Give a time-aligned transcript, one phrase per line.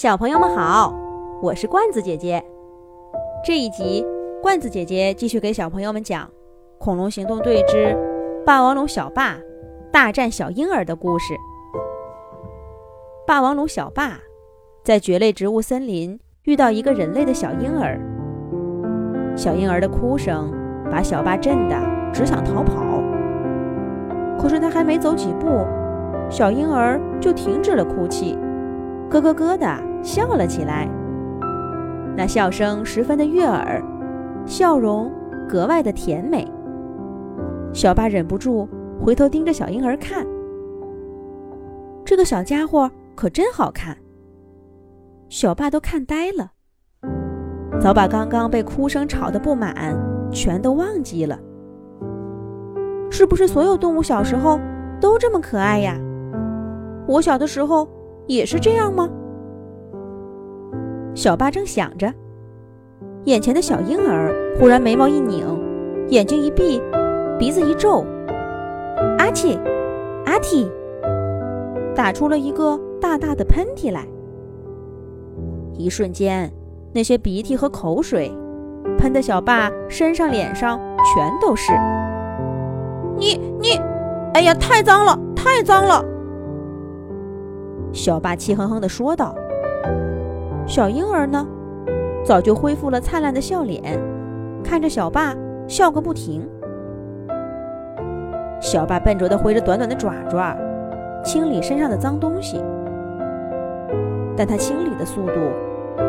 [0.00, 0.94] 小朋友们好，
[1.42, 2.42] 我是罐子姐姐。
[3.44, 4.02] 这一集，
[4.40, 6.24] 罐子姐姐继续给小朋友们讲
[6.78, 7.94] 《恐龙行动队之
[8.46, 9.36] 霸王龙小霸
[9.92, 11.34] 大战小婴儿》的故事。
[13.26, 14.18] 霸王龙小霸
[14.82, 18.00] 在蕨类植物森林遇到一个人类的小婴儿，
[19.36, 20.50] 小婴儿的哭声
[20.90, 21.76] 把小霸震得
[22.10, 23.02] 只想逃跑。
[24.38, 25.46] 可是他还没走几步，
[26.30, 28.38] 小婴儿就停止了哭泣，
[29.10, 29.89] 咯咯咯的。
[30.02, 30.88] 笑了起来，
[32.16, 33.82] 那笑声十分的悦耳，
[34.46, 35.10] 笑容
[35.48, 36.46] 格外的甜美。
[37.72, 38.68] 小爸忍不住
[39.00, 40.26] 回头盯着小婴儿看，
[42.04, 43.96] 这个小家伙可真好看。
[45.28, 46.50] 小爸都看呆了，
[47.80, 49.96] 早把刚刚被哭声吵得不满
[50.32, 51.38] 全都忘记了。
[53.10, 54.58] 是不是所有动物小时候
[55.00, 55.96] 都这么可爱呀？
[57.06, 57.88] 我小的时候
[58.26, 59.08] 也是这样吗？
[61.20, 62.10] 小巴正想着，
[63.24, 65.44] 眼前的小婴儿忽然眉毛一拧，
[66.08, 66.80] 眼睛一闭，
[67.38, 68.02] 鼻子一皱，
[69.18, 69.58] 阿嚏，
[70.24, 70.66] 阿嚏，
[71.94, 74.06] 打出了一个大大的喷嚏来。
[75.74, 76.50] 一瞬间，
[76.94, 78.32] 那些鼻涕和口水
[78.96, 81.70] 喷的小巴身上、脸上全都是。
[83.18, 83.78] 你你，
[84.32, 86.02] 哎呀，太脏了，太脏了！
[87.92, 89.34] 小巴气哼哼地说道。
[90.70, 91.44] 小婴儿呢，
[92.24, 93.82] 早就恢复了灿烂的笑脸，
[94.62, 95.34] 看着小爸
[95.66, 96.48] 笑个不停。
[98.60, 100.56] 小爸笨拙地挥着短短的爪爪，
[101.24, 102.62] 清理身上的脏东西，
[104.36, 105.40] 但他清理的速度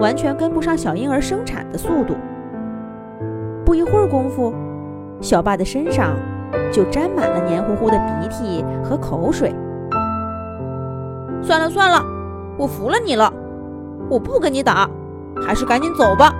[0.00, 2.14] 完全跟不上小婴儿生产的速度。
[3.66, 4.54] 不一会儿功夫，
[5.20, 6.14] 小爸的身上
[6.70, 9.52] 就沾满了黏糊糊的鼻涕和口水。
[11.42, 12.00] 算了算了，
[12.56, 13.34] 我服了你了。
[14.10, 14.88] 我不跟你打，
[15.40, 16.32] 还是赶紧走吧。”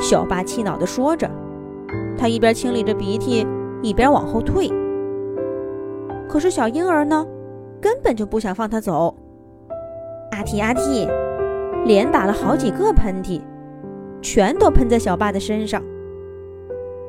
[0.00, 1.30] 小巴气恼地说着，
[2.18, 3.46] 他一边清理着鼻涕，
[3.82, 4.70] 一边往后退。
[6.28, 7.26] 可是小婴儿呢，
[7.80, 9.14] 根本就不想放他走。
[10.32, 11.08] 阿嚏阿嚏，
[11.86, 13.40] 连打了好几个喷嚏，
[14.20, 15.82] 全都喷在小巴的身上。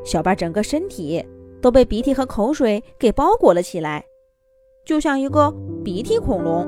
[0.05, 1.25] 小巴整个身体
[1.61, 4.05] 都被鼻涕和口水给包裹了起来，
[4.85, 5.53] 就像一个
[5.83, 6.65] 鼻涕恐龙。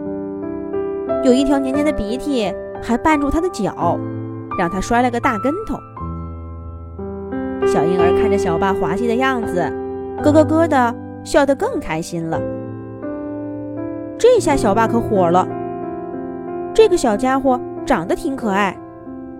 [1.23, 3.99] 有一条黏黏的鼻涕还绊住他的脚，
[4.57, 5.77] 让他摔了个大跟头。
[7.67, 9.71] 小婴儿看着小爸滑稽的样子，
[10.23, 12.41] 咯咯咯的笑得更开心了。
[14.17, 15.47] 这下小爸可火了，
[16.73, 18.77] 这个小家伙长得挺可爱，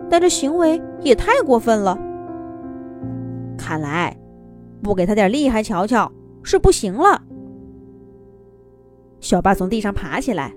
[0.09, 1.97] 但这行为也太过分了。
[3.57, 4.15] 看来
[4.83, 6.11] 不给他点厉害瞧瞧
[6.43, 7.21] 是不行了。
[9.21, 10.53] 小爸从地上爬起来。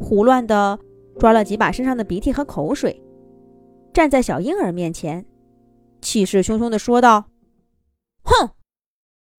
[0.00, 0.78] 胡乱地
[1.18, 3.02] 抓了几把身上的鼻涕和口水，
[3.92, 5.26] 站在小婴儿面前，
[6.00, 7.30] 气势汹汹地说道
[8.22, 8.54] ：“哼，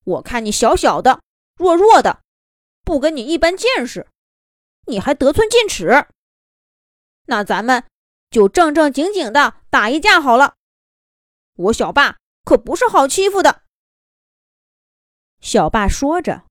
[0.03, 1.21] 我看你小小的、
[1.55, 2.21] 弱弱的，
[2.83, 4.07] 不跟你一般见识，
[4.87, 6.07] 你还得寸进尺。
[7.27, 7.85] 那咱们
[8.29, 10.55] 就正正经经的打一架好了。
[11.55, 13.61] 我小爸可不是好欺负的。”
[15.39, 16.43] 小爸说着，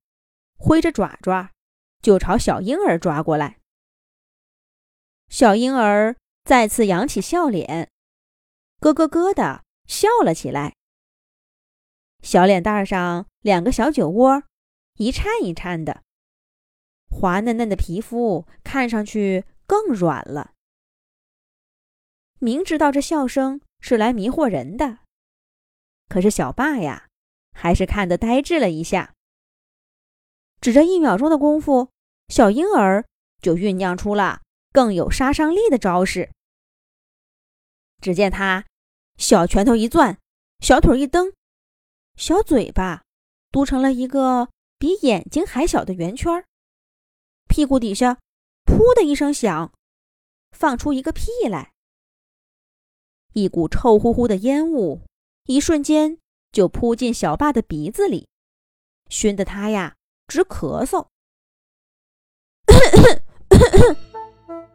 [0.57, 1.51] 挥着爪爪
[2.01, 3.58] 就朝小婴儿抓过来。
[5.29, 7.89] 小婴儿再次扬起笑脸，
[8.79, 10.75] 咯咯咯的笑了起来。
[12.23, 14.43] 小脸蛋上两个小酒窝，
[14.95, 16.01] 一颤一颤的，
[17.09, 20.53] 滑嫩嫩的皮肤看上去更软了。
[22.39, 24.99] 明知道这笑声是来迷惑人的，
[26.07, 27.07] 可是小爸呀，
[27.51, 29.13] 还是看得呆滞了一下。
[30.59, 31.89] 只这一秒钟的功夫，
[32.29, 33.05] 小婴儿
[33.39, 34.41] 就酝酿出了。
[34.71, 36.31] 更有杀伤力的招式。
[38.01, 38.65] 只见他
[39.17, 40.17] 小拳头一攥，
[40.59, 41.33] 小腿一蹬，
[42.15, 43.03] 小嘴巴
[43.51, 46.45] 嘟成了一个比眼睛还小的圆圈
[47.47, 48.19] 屁股底下
[48.65, 49.73] “噗”的一声响，
[50.51, 51.73] 放出一个屁来。
[53.33, 55.01] 一股臭乎乎的烟雾
[55.45, 56.19] 一瞬间
[56.51, 58.27] 就扑进小霸的鼻子里，
[59.09, 59.95] 熏得他呀
[60.27, 61.07] 直咳嗽。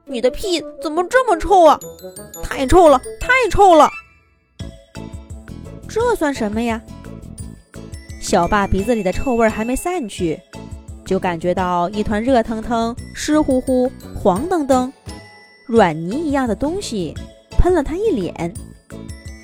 [0.07, 1.81] 你的屁怎么这么臭啊？
[2.43, 3.91] 太臭了，太臭了！
[5.89, 6.81] 这算什么呀？
[8.21, 10.41] 小霸鼻子里的臭味还没散去，
[11.07, 14.93] 就感觉到一团热腾腾、湿乎乎、黄澄澄、
[15.67, 17.15] 软泥一样的东西
[17.59, 18.53] 喷了他一脸，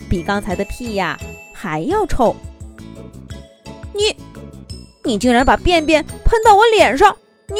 [0.09, 1.19] 比刚才的屁呀
[1.55, 2.35] 还要臭。
[3.95, 4.17] 你，
[5.05, 7.17] 你竟然把便便喷到我脸上！
[7.49, 7.57] 你！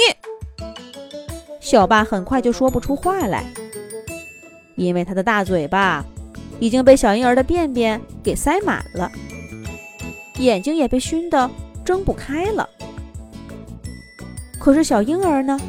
[1.71, 3.45] 小霸很快就说不出话来，
[4.75, 6.05] 因为他的大嘴巴
[6.59, 9.09] 已经被小婴儿的便便给塞满了，
[10.41, 11.49] 眼睛也被熏得
[11.85, 12.69] 睁不开了。
[14.59, 15.61] 可是小婴儿呢，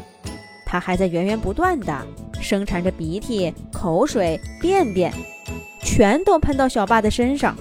[0.65, 1.95] 他还在源源不断的
[2.41, 5.13] 生产着鼻涕、口水、便便，
[5.83, 7.55] 全都喷到小霸的身上。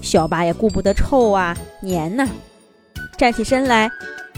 [0.00, 2.28] 小霸也顾不得臭啊、黏呐，
[3.18, 3.90] 站起身来，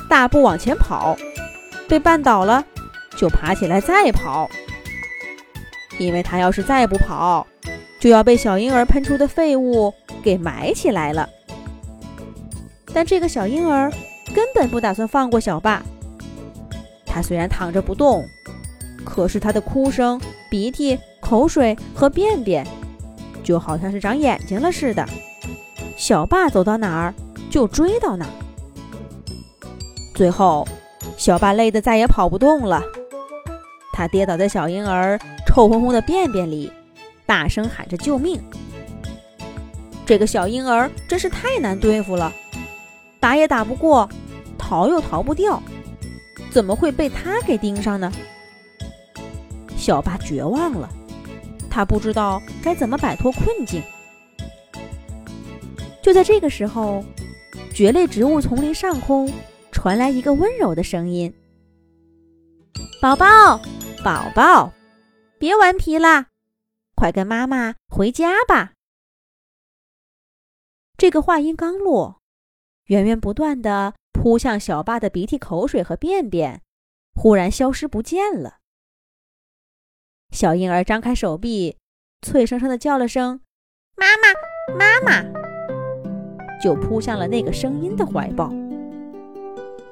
[0.08, 1.14] 大步往前跑。
[1.88, 2.62] 被绊倒了，
[3.16, 4.48] 就爬起来再跑，
[5.98, 7.46] 因为他要是再不跑，
[7.98, 9.92] 就要被小婴儿喷出的废物
[10.22, 11.28] 给埋起来了。
[12.92, 13.90] 但这个小婴儿
[14.34, 15.82] 根本不打算放过小霸。
[17.06, 18.22] 他虽然躺着不动，
[19.04, 20.20] 可是他的哭声、
[20.50, 22.66] 鼻涕、口水和便便，
[23.42, 25.04] 就好像是长眼睛了似的。
[25.96, 27.14] 小霸走到哪儿
[27.50, 28.32] 就追到哪儿，
[30.14, 30.68] 最后。
[31.18, 32.82] 小霸累得再也跑不动了，
[33.92, 36.72] 他跌倒在小婴儿臭烘烘的便便里，
[37.26, 38.40] 大声喊着救命。
[40.06, 42.32] 这个小婴儿真是太难对付了，
[43.18, 44.08] 打也打不过，
[44.56, 45.60] 逃又逃不掉，
[46.52, 48.10] 怎么会被他给盯上呢？
[49.76, 50.88] 小霸绝望了，
[51.68, 53.82] 他不知道该怎么摆脱困境。
[56.00, 57.04] 就在这个时候，
[57.74, 59.30] 蕨类植物丛林上空。
[59.80, 61.32] 传来一个温柔的声音
[63.00, 63.60] ：“宝宝，
[64.02, 64.72] 宝宝，
[65.38, 66.26] 别顽皮啦，
[66.96, 68.72] 快跟妈妈回家吧。”
[70.98, 72.20] 这个话音刚落，
[72.86, 76.60] 源源不断的扑向小巴的鼻涕、口水和便便，
[77.14, 78.56] 忽然消失不见了。
[80.32, 81.76] 小婴儿张开手臂，
[82.22, 83.42] 脆生生的叫了声
[83.94, 85.22] “妈妈，妈妈”，
[86.60, 88.52] 就扑向了那个声音的怀抱。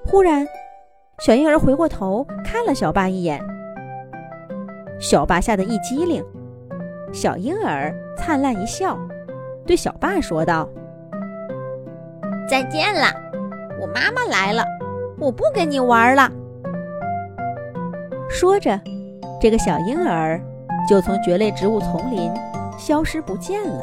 [0.08, 0.46] 忽然，
[1.18, 3.42] 小婴儿回过头看了小爸一眼，
[5.00, 6.24] 小爸吓得一激灵。
[7.12, 8.96] 小婴儿灿烂一笑，
[9.66, 10.68] 对小爸说道
[12.48, 13.08] ：“再见了，
[13.80, 14.64] 我妈妈来了，
[15.18, 16.30] 我不跟你玩了。”
[18.30, 18.80] 说着，
[19.40, 20.40] 这个小婴儿
[20.88, 22.30] 就从蕨类植物丛林
[22.78, 23.82] 消失不见了。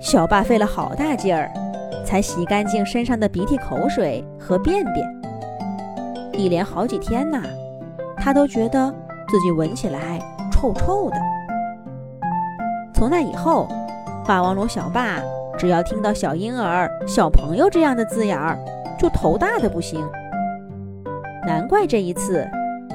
[0.00, 1.50] 小爸费了好大劲儿。
[2.04, 5.22] 才洗干净身上的鼻涕、口水和便便，
[6.32, 7.42] 一连好几天呐，
[8.16, 8.90] 他都觉得
[9.28, 10.18] 自己闻起来
[10.50, 11.16] 臭臭的。
[12.94, 13.68] 从那以后，
[14.26, 15.20] 霸王龙小霸
[15.58, 18.58] 只要听到“小婴儿”“小朋友”这样的字眼儿，
[18.98, 20.06] 就头大的不行。
[21.46, 22.46] 难怪这一次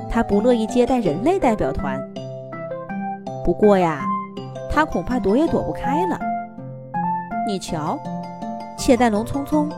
[0.10, 2.01] 他不乐意接待人类代表团。
[3.44, 4.01] 不过呀，
[4.71, 6.19] 他恐怕躲也躲不开了。
[7.48, 7.98] 你瞧。
[8.77, 9.69] 窃蛋龙匆匆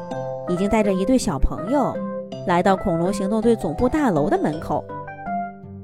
[0.50, 1.96] 已经带着一对小朋友
[2.46, 4.84] 来到恐龙行动队总部大楼的门口。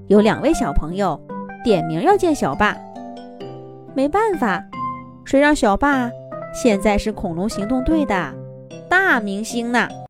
[0.08, 1.20] 有两位小朋友
[1.64, 2.78] 点名要见小霸，
[3.96, 4.64] 没办法，
[5.24, 6.12] 谁让小霸
[6.54, 8.34] 现在是恐龙行动队的
[8.90, 9.88] 大明星呢？